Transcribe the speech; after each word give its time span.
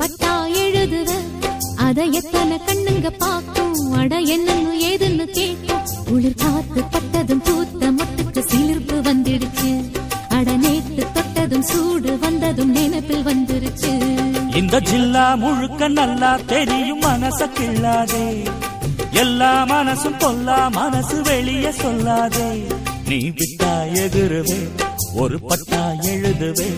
பட்டா 0.00 0.46
எழுதுவ? 0.64 1.10
அதை 1.76 2.12
எத்தனை 2.12 2.56
கண்ணுங்க 2.66 3.08
பார்க்கும்? 3.10 3.74
அட 3.92 4.20
என்னன்னு 4.34 4.74
ஏதுன்னு 4.90 5.24
கேட்கும். 5.38 5.82
குளிர் 6.04 6.34
காத்து 6.34 6.82
பட்டதும் 6.94 7.42
பூத்த 7.42 7.90
மொட்டுக்கு 7.90 8.42
சிலிர்ப்பு 8.50 8.96
வந்துடுச்சு. 9.08 9.70
அட 10.28 10.56
நேத்து 10.56 11.06
தொட்டதும் 11.12 11.62
சூடு 11.62 12.18
வந்ததும் 12.18 12.70
நினைப்பில் 12.70 13.26
வந்துருச்சு. 13.26 13.92
இந்த 14.54 14.80
ஜில்லா 14.80 15.26
முழுக்க 15.34 15.88
நல்லா 15.88 16.38
தெரியும் 16.46 17.02
மனச 17.02 17.48
கிள்ளாதே. 17.58 18.26
எல்லா 19.24 19.52
மனசும் 19.64 20.18
கொல்லா 20.18 20.70
மனசு 20.70 21.22
வெளிய 21.22 21.72
சொல்லாதே. 21.82 22.48
நீ 23.08 23.18
விட்டா 23.38 23.72
எதிருவே 24.04 24.60
ஒரு 25.14 25.38
பட்டா 25.40 25.84
எழுதுவே. 26.14 26.70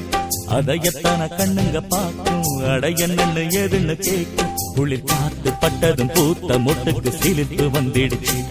அதை 0.49 0.79
எத்தனை 0.83 1.29
கண்ணுங்க 1.29 1.81
பார்க்கும்? 1.81 2.32
அட 2.71 2.89
என்னன்னு 2.89 3.43
எதுன்னு 3.51 3.95
கேட்கும் 3.95 4.55
குளிர் 4.75 5.03
காத்து 5.03 5.53
பட்டதும் 5.53 6.11
பூத்த 6.15 6.59
மொட்டுக்கு 6.59 7.09
சிலிர்ப்பு 7.09 7.65
வந்துடுச்சு. 7.79 8.45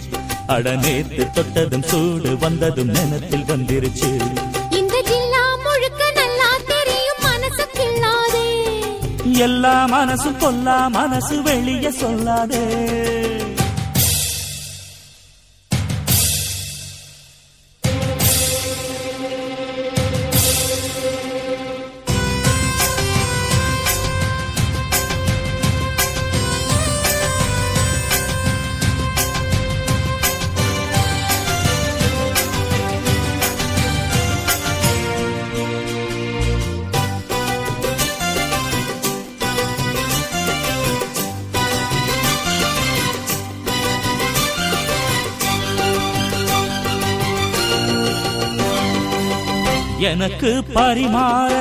அட 0.47 0.75
நேத்து 0.75 1.31
தொட்டதும் 1.31 1.81
சூடு 1.81 2.37
வந்ததும் 2.37 2.89
நினத்தில் 2.89 3.45
வந்துருச்சு. 3.47 4.39
எல்லா 9.37 9.87
மனசும் 9.87 10.37
பொல்லா 10.39 10.87
மனசு 10.87 11.41
வெளிய 11.41 11.89
சொல்லாதே. 11.89 12.63
எனக்கு 50.01 50.63
பரிமாற 50.75 51.51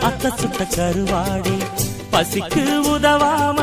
அத்த 0.00 0.30
சுத்த 0.36 0.66
கருவாடே. 0.76 1.56
பசிக்கு 2.12 2.64
உதவாம 2.84 3.58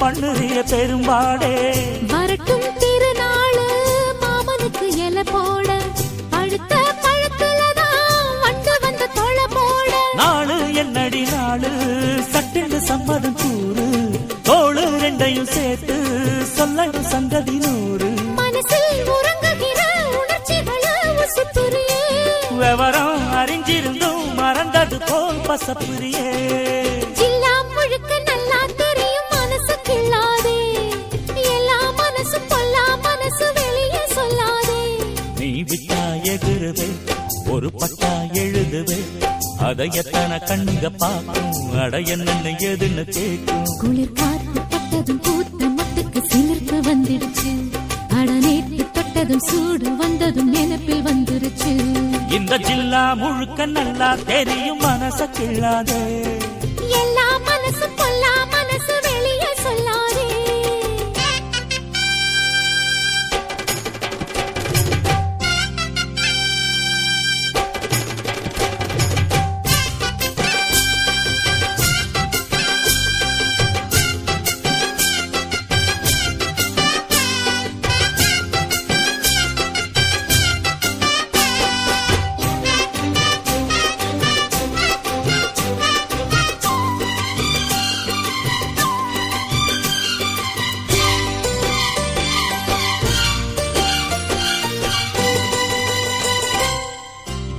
பண்ணுறிய 0.00 0.62
பெரும்பாடே. 0.70 1.74
வரட்டும் 2.06 2.60
திருநாளு 2.60 3.66
மாமனுக்கு 4.20 4.96
இலை 4.96 5.22
போட. 5.22 5.78
போட. 9.52 9.92
நாளு 10.14 10.74
என்னடி 10.74 11.22
நாளு? 11.22 11.68
சட்டென்று 12.30 12.80
சம்மதம் 12.80 13.36
கூறு. 13.36 13.84
தோளு 14.44 14.84
ரெண்டையும் 14.84 15.48
சேர்த்து 15.48 15.94
சொல்லணும் 16.56 17.06
சங்கதி 17.06 17.52
நூறு. 17.52 18.08
மனசில் 18.34 19.04
உறங்குகிற 19.04 19.80
உணர்ச்சிகளை 20.22 20.94
விவரம் 22.58 23.05
போல் 25.08 25.40
பசப்புரியே. 25.48 26.28
ஜில்லா 27.18 27.54
முழுக்க 27.74 28.12
நல்லா 28.28 28.60
தெரியும் 28.80 29.28
மனசு 29.34 29.74
கிள்ளாதே 29.88 30.56
எல்லா 31.54 31.78
மனசு 32.00 32.38
பொல்லா 32.52 32.84
மனசு 33.06 33.46
வெளியே 33.58 34.02
சொல்லாதே. 34.16 34.80
நீ 35.40 35.50
விட்டா 35.70 36.02
எகுருவே 36.34 36.88
ஒரு 37.54 37.70
பட்டா 37.80 38.12
எழுதுவே. 38.44 39.00
அதை 39.68 39.88
எத்தனை 40.00 40.38
கண்ணுங்க 40.48 40.86
பார்க்கும் 41.02 41.78
அட 41.84 41.98
என்னன்னு 42.14 42.52
எதுன்னு 42.70 43.04
கேட்கும். 43.16 43.64
குளிர் 43.80 44.12
காத்து 44.12 44.60
பட்டதும் 44.72 45.22
பூத்த 45.26 45.62
மொட்டுக்கு 45.76 46.22
சிலிர்ப்பு 46.32 46.78
வந்துடுச்சு. 46.88 47.52
நேத்து 49.16 49.36
சூடு 49.40 49.96
வந்ததும் 49.96 50.50
நினைப்பில் 50.50 51.04
வந்துருச்சு. 51.04 51.72
இந்த 52.30 52.58
ஜில்லா 52.58 53.14
முழுக்க 53.14 53.66
நல்லா 53.66 54.16
தெரியும் 54.26 54.80
மனச 54.80 55.28
கிள்ளாதே. 55.38 56.00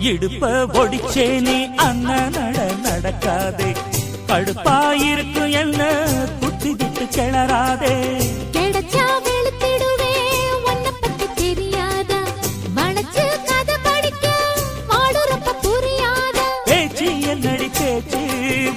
இடுப்ப 0.07 0.45
ஒடிச்சேனே 0.79 1.57
அண்ணன் 1.85 2.34
நட 2.35 2.57
நடக்காதே. 2.85 3.69
கடுப்பாயிருக்கும் 4.29 5.51
என்ன 5.62 5.81
குத்தி 6.41 6.72
விட்டு 6.72 7.06
கிளறாதே. 7.16 7.94
கிடைச்சா 8.51 9.06
வெளுத்திடுவே 9.25 10.12
உன்னை 10.67 10.91
பத்தி 11.01 11.28
தெரியாதா. 11.35 12.19
வளைச்சு 12.75 13.25
கதை 13.50 13.78
படிக்க 13.84 14.25
வாடுறப்ப 14.91 15.56
புரியாதா. 15.66 16.46
பேச்சு 16.66 17.07
என்னடி 17.34 17.69
பேச்சு 17.79 18.22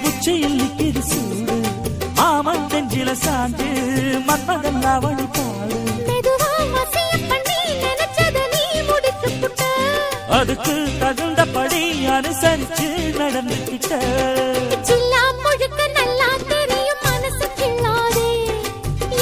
உச்சியில் 0.07 0.57
நிக்கிது 0.61 1.03
சூடு 1.11 1.57
மாமன் 2.19 2.67
தெஞ்சில 2.71 3.09
சாஞ்சு 3.25 3.69
மன்மதன் 4.29 4.83
அவனி 4.93 5.27
அதுக்கு 10.37 10.75
தகுந்தபடி 11.01 11.81
அனுசரிச்சு 12.15 12.87
நடந்துக்கிட்ட. 13.19 13.93
ஜில்லா 14.87 15.23
முழுக்க 15.43 15.79
நல்லா 15.97 16.29
தெரியும் 16.51 17.01
மனசு 17.07 17.47
கிள்ளாதே 17.59 18.29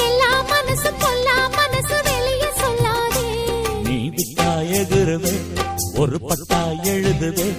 எல்லா 0.05 0.31
மனசு 0.51 0.91
பொல்லா 1.03 1.37
மனசு 1.57 1.97
வெளியே 2.09 2.49
சொல்லாதே. 2.61 3.25
நீ 3.87 3.97
விட்டா 4.17 4.49
எகுருவே 4.81 5.35
ஒரு 6.03 6.19
பட்டா 6.27 6.61
எழுதுவே. 6.93 7.49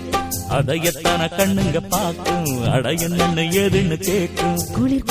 அதை 0.59 0.77
எத்தனை 0.91 1.27
கண்ணுங்க 1.39 1.81
பார்க்கும் 1.95 2.49
அட 2.75 2.89
என்னன்னு 3.07 3.45
எதுன்னு 3.65 3.97
கேட்கும். 4.09 4.61
குளிர் 4.77 5.11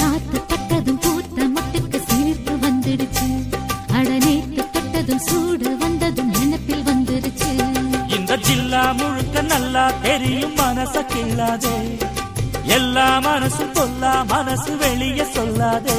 இந்த 8.69 8.94
முழுக்க 8.94 9.42
நல்லா 9.42 9.92
தெரியும் 10.01 10.56
மனச 10.56 11.01
கிள்ளாதே. 11.01 11.98
எல்லா 12.63 13.19
மனசு 13.19 13.66
பொல்லா 13.66 14.24
மனசு 14.24 14.77
வெளியே 14.77 15.24
சொல்லாதே. 15.24 15.98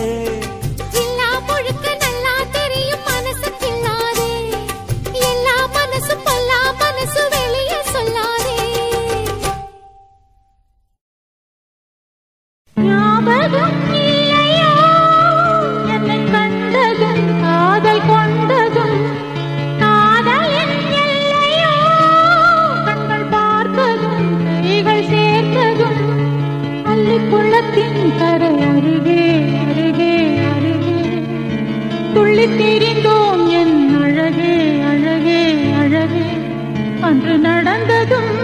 துள்ளி 32.31 32.47
தெரிந்தோம் 32.47 33.41
என் 33.50 34.00
அழகே 34.03 34.53
அழகே 34.81 35.41
அழகே. 35.73 36.27
அன்று 37.00 37.38
நடந்ததும் 37.38 38.40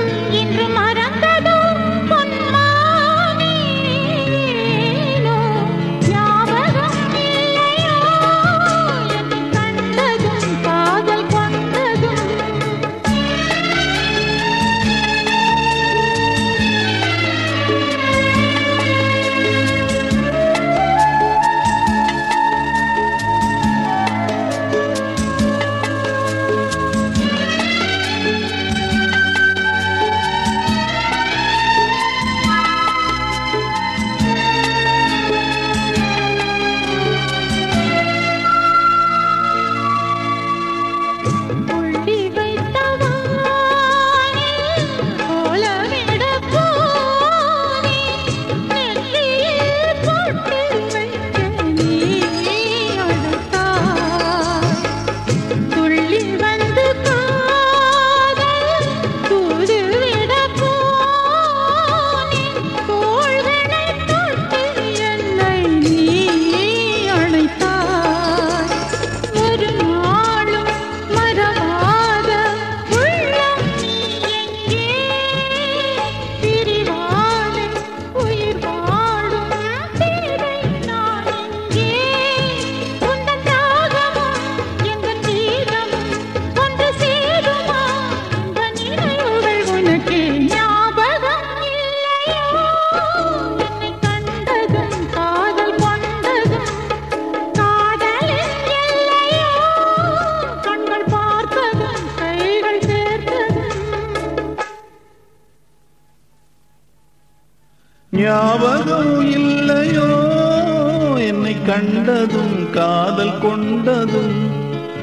கண்டதும் 112.06 112.70
காதல் 112.70 113.38
கொண்டதும். 113.42 114.50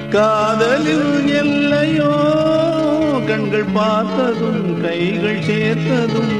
காதலில் 0.09 1.35
எல்லையோ 1.38 2.11
கண்கள் 3.27 3.65
பார்த்ததும் 3.73 4.81
கைகள் 4.81 5.39
சேர்த்ததும். 5.39 6.35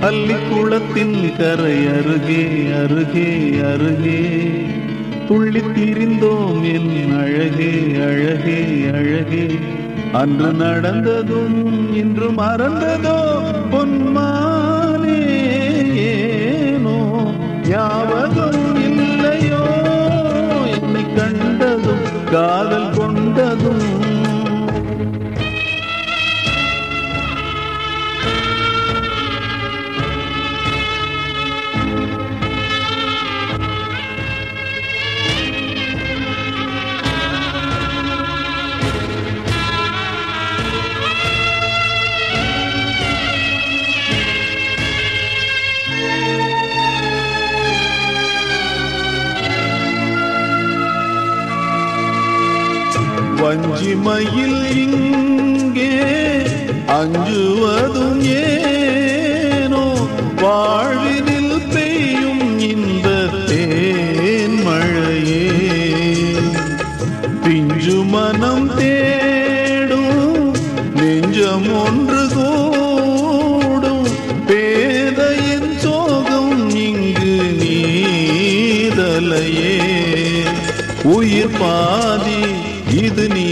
அள்ளிக்குளத்தின் 0.00 1.36
கரை 1.36 1.86
அருகே 1.86 2.48
அருகே 2.82 3.50
அருகே. 3.72 4.50
துள்ளி 5.28 5.60
திரிந்தோம் 5.60 6.62
என் 6.62 7.18
அழகே 7.18 8.02
அழகே 8.02 8.64
அழகே. 8.92 9.58
அன்று 10.12 10.52
நடந்ததும் 10.52 11.94
இன்று 11.94 12.30
மறந்ததோ 12.30 13.40
பொன்மானே 13.70 15.26
ஏனோ 15.96 17.22
காதல் 22.32 22.87
வஞ்சிமையில் 53.88 54.64
இங்கே 54.74 55.92
அஞ்சுவதும் 56.88 58.20
ஏனோ? 58.40 59.84
வாழ்வினில் 60.42 61.62
பெய்யும் 61.72 62.58
இந்த 62.68 63.08
தேன் 63.46 64.58
மழையே. 64.62 65.46
பிஞ்சு 67.44 67.96
மனம் 68.06 68.68
தேடும் 68.76 70.52
நெஞ்சம் 70.94 71.68
ஒன்று 71.84 72.22
கூடும் 72.34 74.06
பேதையின் 74.46 75.78
சோகம் 75.78 76.54
இங்கு 76.80 77.34
நீதலையே. 77.62 78.96
உயிர் 81.08 81.56
பாதி 81.60 82.40
இது 82.98 83.28
நீ 83.28 83.47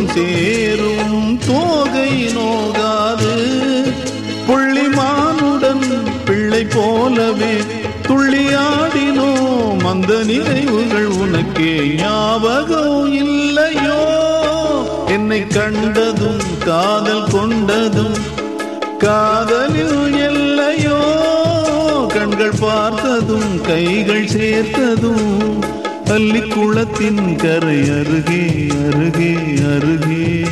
சுகம் 0.00 0.14
சேரும் 0.14 1.38
தோகை 1.46 2.12
நோகாது. 2.36 3.32
புள்ளிமானுடன் 4.48 5.84
பிள்ளை 6.24 6.64
போலவே 6.64 7.54
துள்ளியாடினோம் 8.08 9.84
அந்த 9.84 10.14
நினைவுகள் 10.24 11.04
உனக்கே 11.04 11.72
ஞாபகம் 11.96 13.12
இல்லையோ. 13.12 14.00
என்னை 15.06 15.46
கண்டதும் 15.46 16.42
காதல் 16.64 17.28
கொண்டதும் 17.32 18.18
காதலில் 18.98 20.16
எல்லையோ. 20.30 21.00
கண்கள் 22.08 22.56
பார்த்ததும் 22.60 23.60
கைகள் 23.60 24.24
சேர்த்ததும் 24.24 25.28
பள்ளிக்குளத்தின் 26.10 27.36
கரை 27.36 27.90
அருகே 27.90 28.66
அருகே 28.86 29.36
அருகே. 29.74 30.44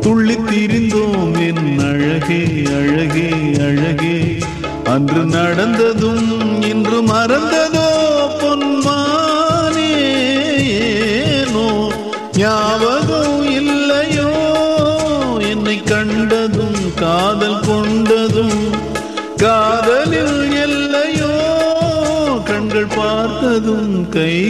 துள்ளி 0.00 0.34
திரிந்தோம் 0.34 1.46
என் 1.46 1.78
அழகே 1.78 2.62
அழகே 2.66 3.30
அழகே. 3.58 4.38
அன்று 4.84 5.24
நடந்ததும் 5.24 6.62
இன்று 6.62 7.02
மறந்ததும் 7.02 7.79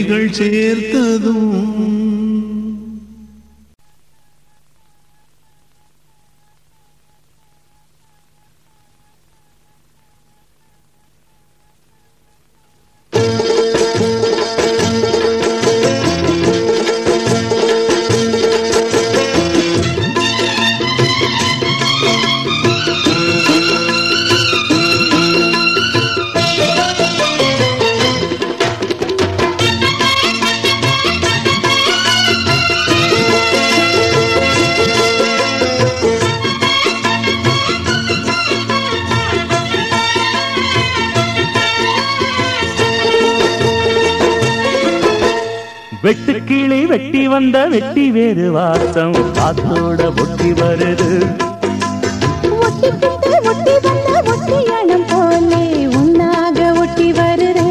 கைகள் 0.03 0.29
சேர்த்ததும் 0.31 1.49
வெட்டி 47.53 47.59
வந்த 47.59 47.69
வெட்டி 47.69 48.11
வேறு 48.11 48.51
வாசம். 48.53 49.15
காத்தோட 49.37 50.01
ஒட்டி 50.23 50.51
வருது. 50.59 51.09
ஒட்டிக்கிட்டு 52.65 53.31
ஒட்டி 53.51 53.75
வந்த 53.87 54.11
ஒட்டியானம் 54.33 55.07
போலே 55.11 55.65
உன்னாக 56.01 56.59
ஒட்டி 56.83 57.09
வருது. 57.13 57.67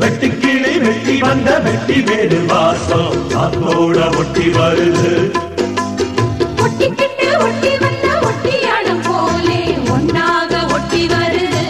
வெட்டு 0.00 0.28
கிளி 0.42 0.74
வெட்டி 0.84 1.16
வந்த 1.20 1.58
வெட்டி 1.58 1.98
வேறு 2.00 2.40
வாசம். 2.46 3.12
காத்தோட 3.34 3.98
ஒட்டி 4.20 4.46
வருது. 4.58 5.12
ஒட்டிக்கிட்டு 6.64 7.28
ஒட்டி 7.46 7.72
வந்த 7.82 8.08
ஒட்டியானம் 8.28 9.02
போலே 9.08 9.60
ஒன்னாக 9.96 10.52
ஒட்டி 10.76 11.02
வருது. 11.14 11.64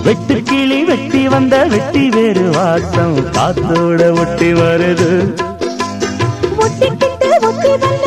வெட்டு 0.04 0.42
கிளி 0.42 0.84
வெட்டி 0.84 1.28
வந்த 1.28 1.64
வெட்டி 1.64 2.08
வேறு 2.08 2.50
வாசம். 2.50 3.16
காத்தோட 3.32 4.20
ஒட்டி 4.20 4.52
வருது. 4.52 5.42
ஒட்டிக்கிட்டு 6.58 7.28
ஒட்டி 7.42 7.68
வந்த 7.68 8.05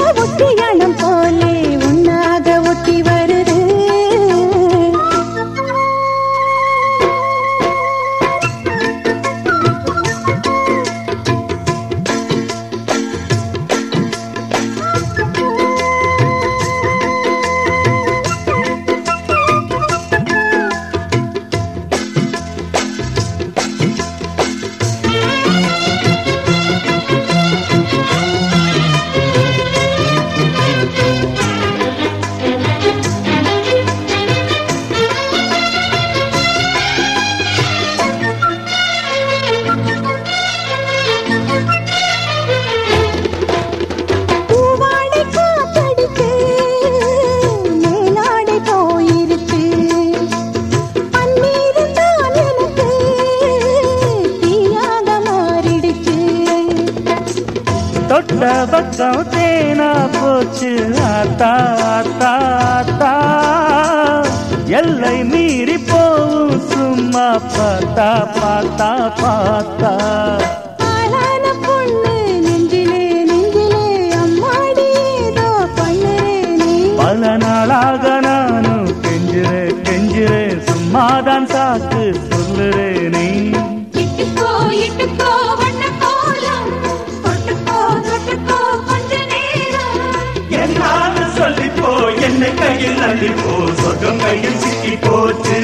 கங்கையில் 94.10 94.58
சிக்கி 94.58 94.94
போச்சு. 95.02 95.58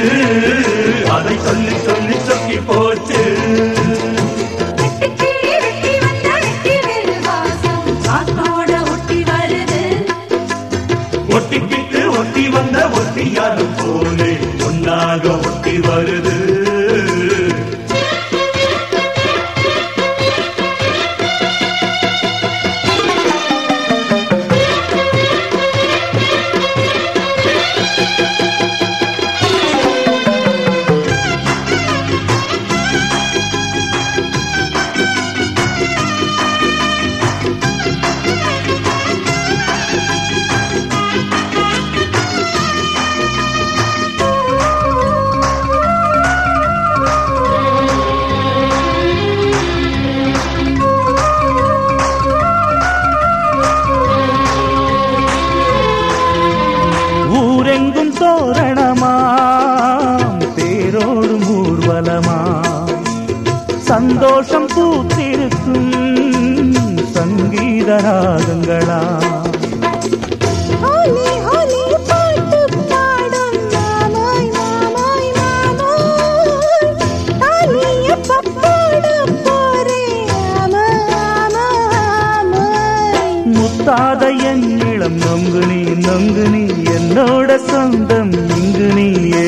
அதை 1.16 1.36
சொல்லி 1.46 1.74
சந்தோஷமா 62.26 62.40
சந்தோஷம் 63.88 64.68
பூத்திருக்கும் 64.74 65.92
சங்கீத 67.16 67.90
ராகங்களா 68.06 69.02
முத்தாத 83.56 84.22
என் 84.50 84.66
இளம் 84.90 85.18
நொங்கு 85.18 85.62
நீ 85.70 85.80
நொங்கு 86.06 86.46
நீ 86.50 86.64
என்னோட 86.96 87.58
சொந்தம் 87.68 88.34
இங்கு 88.56 88.88
நீயே. 88.94 89.48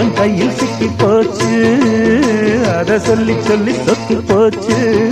உன் 0.00 0.12
கையில் 0.14 0.50
சிக்கி 0.50 0.88
போச்சு. 0.98 1.78
அதை 2.78 2.98
சொல்லி 2.98 3.34
சொல்லி 3.42 3.72
சொத்து 3.72 4.16
போச்சு. 4.16 5.09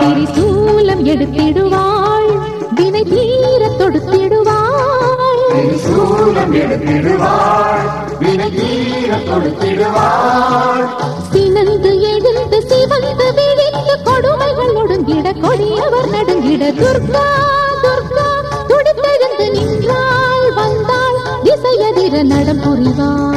திரிசூலம் 0.00 1.04
எடுத்திடுவாள். 1.04 2.30
வினை 2.74 3.02
தீர 3.02 3.68
தொடுத்திடுவாள். 3.78 5.42
திரிசூலம் 5.52 6.54
எடுத்திடுவாள். 6.62 7.86
வினை 8.18 8.50
தீர 8.50 9.16
தொடுத்திடுவாள். 9.16 10.86
சினந்து 11.32 12.00
எழுந்து 12.00 12.62
சிவந்து 12.68 13.32
விழித்து 13.34 14.02
கொடுமைகள் 14.04 14.74
ஒடுங்கிட 14.74 15.32
கொடியவர் 15.40 16.10
நடுங்கிட 16.10 16.70
துர்கா 16.82 17.26
துர்கா. 17.84 18.28
துடித்தெழுந்து 18.68 19.50
நின்றாள் 19.50 20.52
வந்தாள் 20.52 21.18
திசையதிர 21.44 22.22
நடம் 22.22 22.60
புரிவாள். 22.60 23.31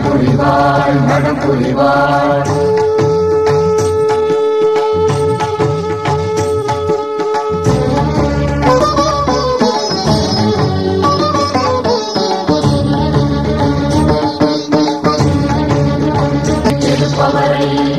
நடப்புலிவாய் 0.00 0.96
நடப்புலிவாய் 1.08 2.68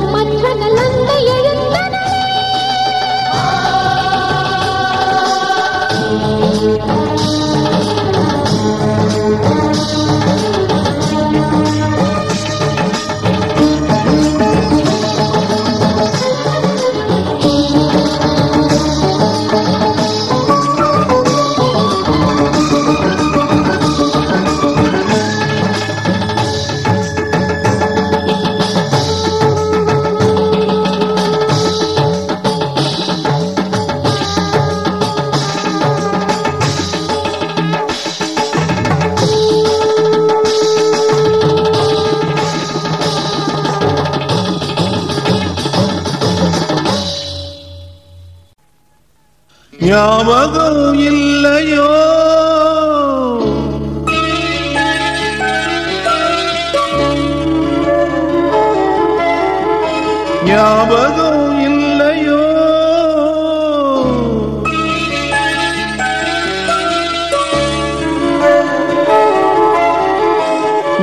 ஞாபகம் 60.45 61.59
இல்லையோ? 61.59 62.39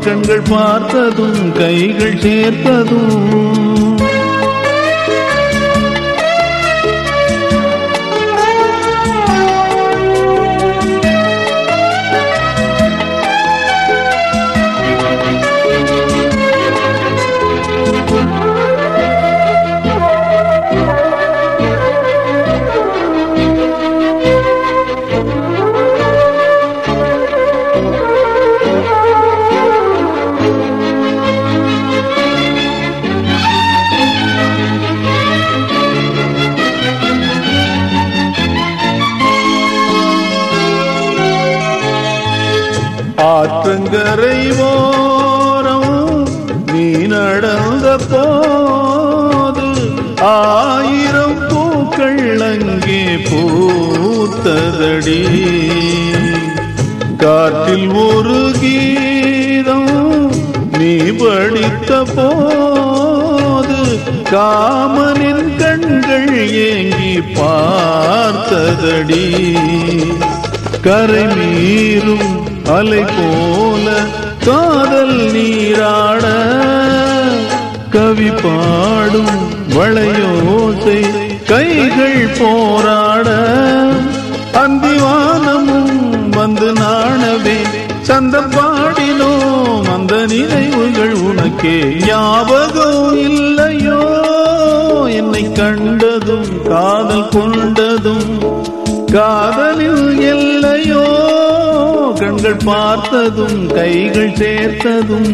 கண்கள் 0.00 0.42
பார்த்ததும் 0.48 1.52
கைகள் 1.52 2.14
சேர்த்ததும் 2.14 3.69
கரை 43.92 44.38
ஓரம் 44.66 45.94
நீ 46.72 46.84
நடந்த 47.12 47.86
போது 48.10 49.66
ஆயிரம் 50.28 51.38
பூக்கள் 51.50 52.42
அங்கே 52.50 53.02
பூத்ததடி. 53.28 55.20
காற்றில் 57.16 57.90
ஒரு 58.04 58.40
கீதம் 58.60 59.90
நீ 60.78 60.92
படித்த 61.20 61.90
போது 62.16 63.80
காமனின் 64.32 65.48
கண்கள் 65.56 66.30
ஏங்கி 66.68 67.14
பார்த்ததடி. 67.38 69.26
கரை 70.82 71.24
மீறும் 71.34 72.30
அலை 72.70 73.02
போல 73.10 73.86
காதல் 74.44 75.16
நீராட 75.32 76.24
கவி 77.90 78.30
பாடும் 78.42 79.34
வளையோசை 79.74 81.00
கைகள் 81.48 82.22
போராட 82.38 83.28
அந்திவானமும் 84.60 85.96
வந்து 86.36 86.68
நாணவே 86.72 87.58
சந்தம் 88.02 88.50
பாடினோம் 88.50 89.88
அந்த 89.94 90.14
நினைவுகள் 90.26 91.14
உனக்கே 91.22 91.76
ஞாபகம் 92.06 93.12
இல்லையோ? 93.26 94.00
என்னை 95.12 95.44
கண்டதும் 95.52 96.50
காதல் 96.68 97.28
கொண்டதும் 97.28 98.30
காதலில் 99.12 100.18
எல்லையோ? 100.24 101.04
கண்கள் 102.20 102.56
பார்த்ததும் 102.64 103.60
கைகள் 103.68 104.32
சேர்த்ததும் 104.32 105.30